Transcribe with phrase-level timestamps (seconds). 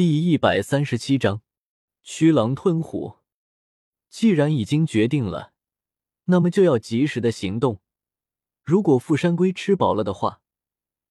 [0.00, 1.42] 第一百三十七章，
[2.02, 3.18] 驱狼吞虎。
[4.08, 5.52] 既然已经决定了，
[6.24, 7.82] 那么就要及时的行动。
[8.64, 10.40] 如果富山龟吃饱了的话，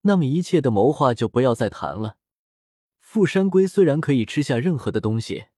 [0.01, 2.17] 那么一切的谋划就不要再谈了。
[2.99, 5.49] 富山龟虽然可以吃下任何的东西，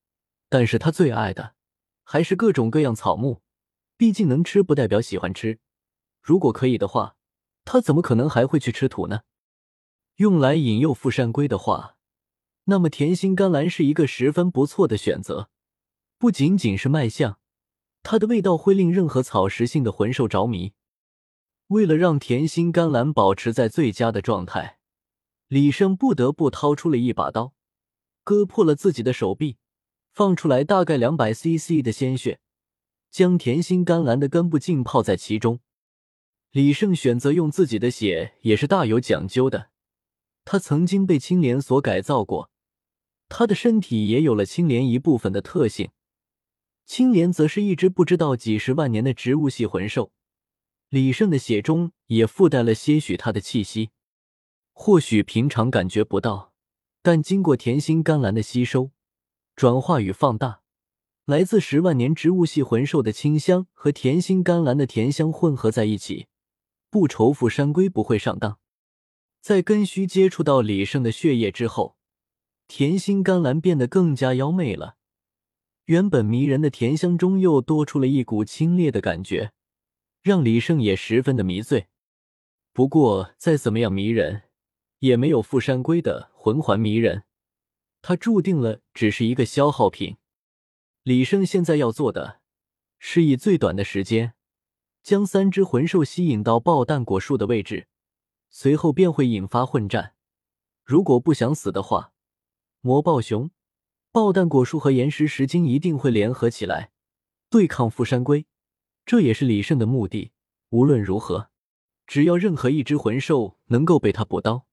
[0.49, 1.55] 但是它最爱的
[2.03, 3.41] 还是各种各样草木。
[3.95, 5.61] 毕竟能吃不代表喜欢吃。
[6.21, 7.15] 如果可以的话，
[7.63, 9.21] 它怎么可能还会去吃土呢？
[10.17, 11.95] 用来引诱富山龟的话。
[12.65, 15.49] 那么甜心甘蓝是一个十分不错的选择，
[16.17, 17.39] 不仅仅是卖相，
[18.03, 20.73] 它的味道会令任何草食性的魂兽着迷。
[21.67, 24.77] 为了让甜心甘蓝保持在最佳的状态，
[25.47, 27.53] 李胜不得不掏出了一把刀，
[28.23, 29.57] 割破了自己的手臂，
[30.13, 32.39] 放出来大概两百 CC 的鲜血，
[33.09, 35.61] 将甜心甘蓝的根部浸泡在其中。
[36.51, 39.69] 李胜选择用自己的血也是大有讲究的，
[40.45, 42.50] 他曾经被青莲所改造过。
[43.33, 45.89] 他的身体也有了青莲一部分的特性，
[46.85, 50.11] 青莲则是一只不知道几十万年的植物系魂兽。
[50.89, 53.91] 李胜的血中也附带了些许他的气息，
[54.73, 56.51] 或许平常感觉不到，
[57.01, 58.91] 但经过甜心甘蓝的吸收、
[59.55, 60.63] 转化与放大，
[61.23, 66.27] 来自十万年植物系魂兽的清香和甜心甘蓝的甜香混合在一起，
[66.89, 68.59] 不愁富山龟不会上当。
[69.39, 71.95] 在根须接触到李胜的血液之后。
[72.73, 74.95] 甜心甘蓝变得更加妖媚了，
[75.87, 79.51] 原本迷人的甜香中又多出了一股清冽的感觉，
[80.21, 81.87] 让李胜也十分的迷醉。
[82.71, 84.43] 不过再怎么样迷人，
[84.99, 87.25] 也没有富山龟的魂环迷人，
[88.01, 90.15] 它注定了只是一个消耗品。
[91.03, 92.39] 李胜现在要做的，
[92.97, 94.33] 是以最短的时间，
[95.03, 97.89] 将三只魂兽吸引到爆弹果树的位置，
[98.49, 100.13] 随后便会引发混战。
[100.85, 102.10] 如果不想死的话。
[102.83, 103.51] 魔暴熊、
[104.11, 106.91] 爆弹果树和岩石石晶一定会联合起来
[107.47, 108.47] 对抗富山龟，
[109.05, 110.31] 这也是李胜的目的。
[110.69, 111.51] 无论如何，
[112.07, 114.65] 只要任何一只魂兽能够被他补刀，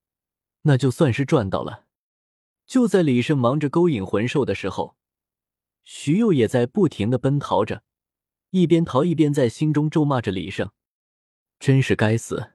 [0.63, 1.85] 那就算是赚到了。
[2.67, 4.97] 就在李胜忙着勾引魂兽的时候，
[5.85, 7.83] 徐佑也在不停的奔逃着，
[8.51, 10.71] 一边逃一边在心中咒骂着李胜
[11.61, 12.53] ：“真是该死，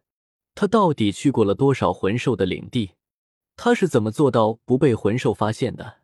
[0.56, 2.94] 他到底去过了多少魂兽的领地？”
[3.66, 6.01] 他是怎么做到不被魂兽发现的？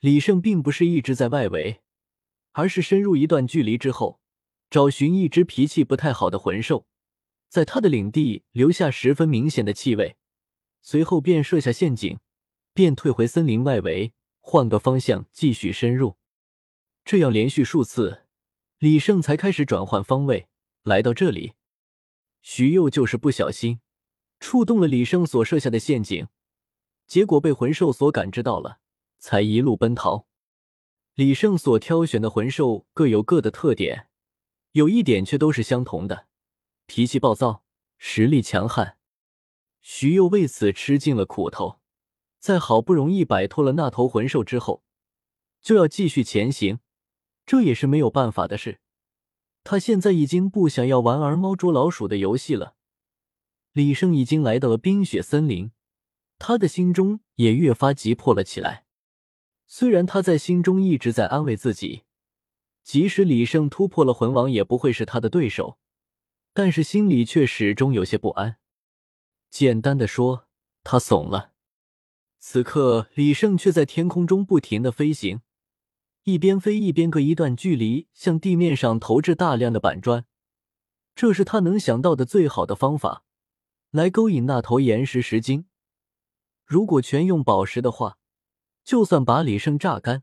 [0.00, 1.82] 李胜并不是一直在外围，
[2.50, 4.18] 而是深入一段距离之后，
[4.68, 6.88] 找寻一只脾气不太好的魂兽，
[7.48, 10.16] 在他的领地留下十分明显的气味，
[10.82, 12.18] 随后便设下陷阱，
[12.72, 16.16] 便退回森林外围，换个方向继续深入。
[17.04, 18.24] 这样连续数次，
[18.78, 20.48] 李胜才开始转换方位，
[20.82, 21.52] 来到这里。
[22.42, 23.78] 徐佑就是不小心
[24.40, 26.26] 触动了李胜所设下的陷阱。
[27.06, 28.78] 结果被魂兽所感知到了，
[29.18, 30.26] 才一路奔逃。
[31.14, 34.08] 李胜所挑选的魂兽各有各的特点，
[34.72, 36.26] 有一点却都是相同的：
[36.86, 37.62] 脾气暴躁，
[37.98, 38.98] 实力强悍。
[39.80, 41.78] 徐佑为此吃尽了苦头，
[42.40, 44.82] 在好不容易摆脱了那头魂兽之后，
[45.60, 46.80] 就要继续前行，
[47.46, 48.80] 这也是没有办法的事。
[49.62, 52.74] 他现在已经不想要玩儿猫捉老鼠的游戏了。
[53.72, 55.70] 李胜已经来到了冰雪森林。
[56.38, 58.84] 他的心中也越发急迫了起来。
[59.66, 62.02] 虽然他在心中一直在安慰自己，
[62.82, 65.78] 即使李胜突破了魂王，也不会是他的对手，
[66.52, 68.56] 但是心里却始终有些不安。
[69.50, 70.46] 简单的说，
[70.82, 71.52] 他怂了。
[72.38, 75.40] 此刻，李胜却在天空中不停的飞行，
[76.24, 80.26] 一边飞一边隔一段距离向地面上投掷大量的板砖。
[81.14, 83.24] 这是他能想到的最好的方法，
[83.90, 85.66] 来勾引那头岩石石精。
[86.64, 88.18] 如果全用宝石的话，
[88.84, 90.22] 就算把李胜榨干，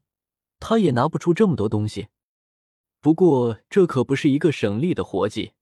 [0.60, 2.08] 他也拿不出这么多东西。
[3.00, 5.54] 不过这可不是一个省力的活计。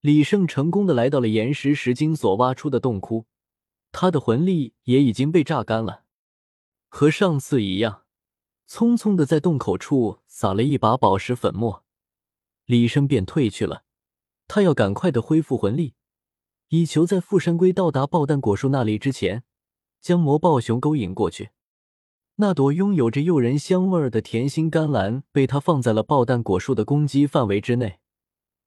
[0.00, 3.26] 李胜成功的来到了岩石石晶所挖出的洞窟，
[3.90, 6.04] 他的魂力也已经被榨干了。
[6.88, 8.02] 和上次一样，
[8.68, 11.84] 匆匆的在洞口处撒了一把宝石粉末，
[12.66, 13.84] 李胜便退去了。
[14.46, 15.94] 他要赶快的恢复魂力，
[16.68, 19.42] 以求在富山龟到达爆弹果树那里之前。
[20.04, 21.48] 将魔暴熊勾引过去，
[22.34, 28.00] 那朵拥有着诱人香味的甜心甘蓝被他放在了爆弹果树的攻击范围之内。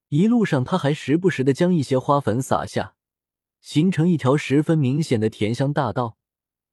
[0.09, 2.95] 一路上，他还时不时的将一些花粉撒下，
[3.61, 6.17] 形成一条十分明显的甜香大道。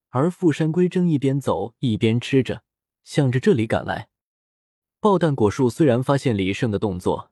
[0.09, 2.63] 而富山龟正一边走一边吃着，
[3.05, 4.09] 向着这里赶来。
[4.99, 7.31] 爆弹果树虽然发现李胜的动作，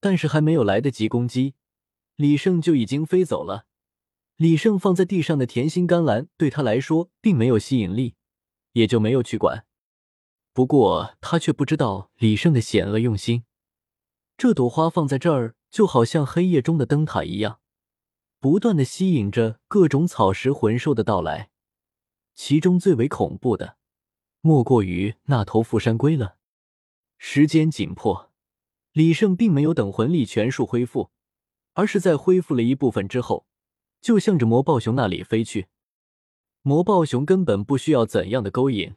[0.00, 1.54] 但是还没有来得及攻击，
[2.16, 3.66] 李胜就已经飞走了。
[4.36, 8.16] 李胜放在地上的甜心甘蓝对他来说并没有吸引力，
[8.72, 9.66] 也就没有去管。
[10.52, 13.44] 不过他却不知道李胜的险恶用心。
[14.36, 17.60] 这朵花放在这儿，就好像黑夜中的灯塔一样，
[18.38, 21.50] 不断的吸引着各种草食魂兽的到来。
[22.34, 23.78] 其中最为恐怖的，
[24.42, 26.36] 莫过于那头富山龟了。
[27.16, 28.30] 时间紧迫，
[28.92, 31.10] 李胜并没有等魂力全数恢复，
[31.72, 33.46] 而是在恢复了一部分之后，
[34.06, 35.66] 就向着魔豹熊那里飞去。
[36.62, 38.94] 魔豹熊根本不需要怎样的勾引，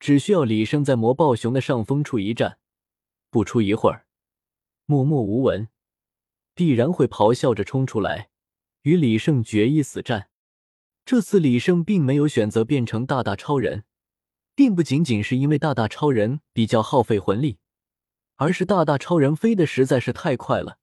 [0.00, 2.58] 只需要李胜在魔豹熊的上风处一站，
[3.30, 4.06] 不出一会儿，
[4.86, 5.68] 默默无闻，
[6.52, 8.30] 必然会咆哮着冲出来，
[8.82, 10.30] 与李胜决一死战。
[11.04, 13.84] 这次李胜并没有选择变成大大超人。
[14.56, 17.58] 并不仅仅是因为大大超人比较耗费魂力，
[18.34, 20.80] 而是大大超人飞的实在是太快了。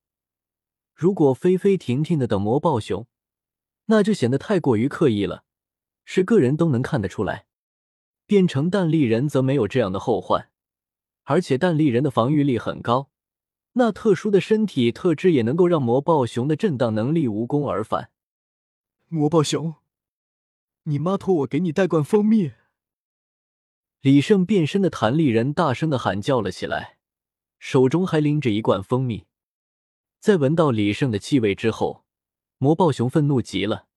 [0.95, 3.07] 如果飞飞停停的等魔豹熊，
[3.91, 5.43] 那就显得太过于刻意了，
[6.05, 7.45] 是个人都能看得出来。
[8.25, 10.49] 变成蛋力人则没有这样的后患，
[11.23, 13.09] 而且蛋力人的防御力很高，
[13.73, 18.11] 那特殊的身体特质也能够让魔豹熊的震荡能力无功而返。
[19.09, 19.75] 魔豹熊，
[20.83, 22.53] 你妈托我给你带罐蜂蜜。
[23.99, 26.97] 李胜变身的弹力人大声的喊叫了起来，
[27.59, 29.25] 手中还拎着一罐蜂蜜。
[30.21, 32.05] 在闻到李胜的气味之后，
[32.63, 33.87] 魔豹熊愤怒极了。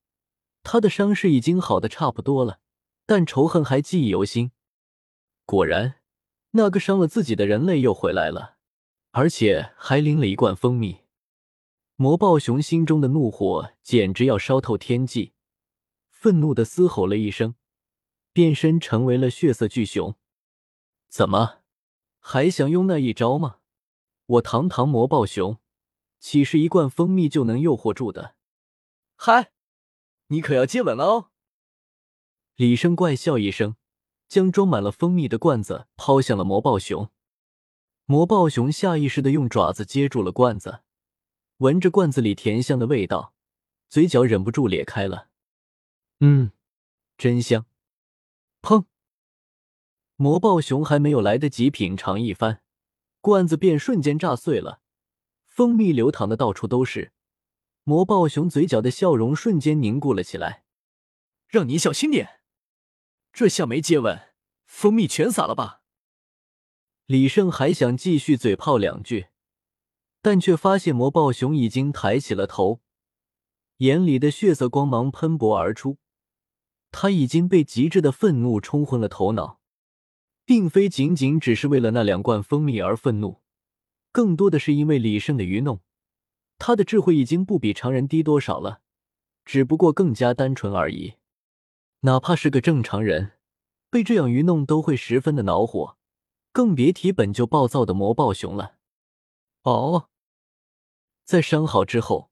[0.63, 2.59] 他的伤势已经好的差不多了，
[3.05, 4.53] 但仇恨还记忆犹新。
[5.45, 6.01] 果然，
[6.49, 8.57] 那个伤了自己的人类又回来了，
[9.11, 11.01] 而且还拎了一罐蜂蜜。
[11.95, 15.33] 魔豹熊心中的怒火简直要烧透天际，
[16.09, 17.53] 愤怒的嘶吼了一声。
[18.33, 20.15] 变身成为了血色巨熊，
[21.07, 21.59] 怎么
[22.17, 23.57] 还想用那一招吗？
[24.25, 25.59] 我堂堂魔豹熊，
[26.19, 28.33] 岂是一罐蜂蜜就能诱惑住的？
[29.15, 29.51] 嗨，
[30.27, 31.31] 你可要接吻了哦！
[32.55, 33.75] 李生怪笑一声，
[34.27, 37.09] 将装满了蜂蜜的罐子抛向了魔豹熊。
[38.05, 40.81] 魔豹熊下意识的用爪子接住了罐子，
[41.57, 43.33] 闻着罐子里甜香的味道，
[43.89, 45.29] 嘴角忍不住咧开了。
[46.19, 46.51] 嗯，
[47.17, 47.65] 真香。
[48.61, 48.85] 砰！
[50.17, 52.61] 魔豹熊还没有来得及品尝一番，
[53.21, 54.81] 罐子便瞬间炸碎了，
[55.47, 57.11] 蜂蜜流淌的到处都是。
[57.87, 60.63] 魔豹熊嘴角的笑容瞬间凝固了起来。
[61.47, 62.41] 让你小心点，
[63.31, 64.33] 这下没接吻，
[64.65, 65.83] 蜂蜜全洒了吧？
[67.05, 69.27] 李胜还想继续嘴炮两句，
[70.23, 72.81] 但却发现魔豹熊已经抬起了头，
[73.77, 75.99] 眼里的血色光芒喷薄而出。
[76.89, 79.59] 他已经被极致的愤怒冲昏了头脑，
[80.43, 83.43] 并非仅仅只是为了那两罐蜂蜜而愤怒，
[84.11, 85.81] 更多的是因为李胜的愚弄。
[86.57, 88.81] 他的智慧已经不比常人低多少了，
[89.43, 91.15] 只不过更加单纯而已。
[92.01, 93.33] 哪怕是个正常人，
[93.89, 95.97] 被这样愚弄都会十分的恼火，
[96.51, 98.75] 更别提本就暴躁的魔豹熊了。
[99.63, 100.09] 哦，
[101.23, 102.29] 在伤好之后，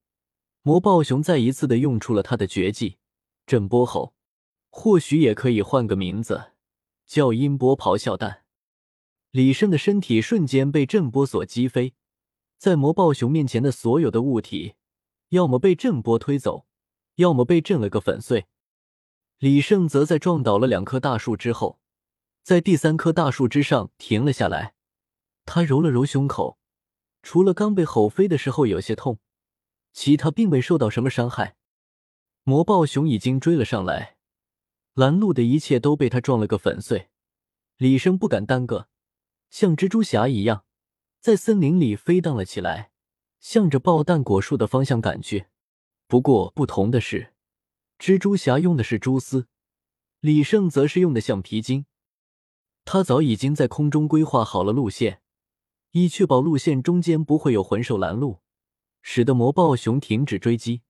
[0.61, 2.97] 魔豹熊再一次的用出了他的绝技——
[3.45, 4.13] 震波吼。
[4.75, 6.53] 或许也可以换个名字，
[7.05, 8.43] 叫音波咆哮弹。
[9.29, 11.93] 李胜的身体瞬间被震波所击飞，
[12.63, 14.75] 在魔豹熊面前的所有的物体，
[15.31, 16.65] 要么被震波推走，
[17.15, 18.45] 要么被震了个粉碎。
[19.39, 21.81] 李胜则在撞倒了两棵大树之后，
[22.41, 24.75] 在第三棵大树之上停了下来。
[25.43, 26.57] 他揉了揉胸口，
[27.21, 29.19] 除了刚被吼飞的时候有些痛，
[29.91, 31.57] 其他并未受到什么伤害。
[32.43, 34.15] 魔豹熊已经追了上来。
[34.93, 37.09] 拦路的一切都被他撞了个粉碎，
[37.75, 38.87] 李胜不敢耽搁，
[39.49, 40.63] 像蜘蛛侠一样，
[41.23, 42.91] 在森林里飞荡了起来，
[43.39, 45.45] 向着爆弹果树的方向赶去。
[46.05, 47.31] 不过不同的是，
[47.97, 49.47] 蜘蛛侠用的是蛛丝，
[50.19, 51.85] 李胜则是用的橡皮筋。
[52.83, 55.21] 他早已经在空中规划好了路线，
[55.91, 58.41] 以确保路线中间不会有魂兽拦路，
[59.01, 60.81] 使得魔豹熊停止追击。